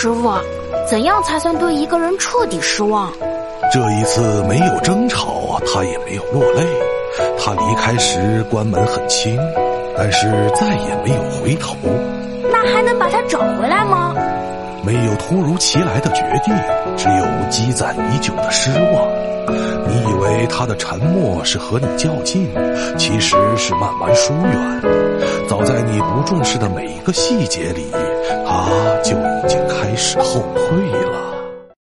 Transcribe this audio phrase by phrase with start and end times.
[0.00, 0.32] 师傅，
[0.88, 3.12] 怎样才算对一个人彻底失望？
[3.72, 6.64] 这一次没有争吵，他也没有落泪。
[7.36, 9.36] 他离开时关门很轻，
[9.96, 11.74] 但是再也没有回头。
[12.48, 14.14] 那还能把他找回来吗？
[14.84, 16.54] 没有突如其来的决定，
[16.96, 19.04] 只有积攒已久的失望。
[19.88, 22.48] 你以为他的沉默是和你较劲，
[22.96, 24.80] 其实是慢慢疏远。
[25.48, 27.86] 早在你不重视的每一个细节里，
[28.46, 28.68] 他
[29.02, 29.58] 就已经
[29.98, 31.37] 是后悔了。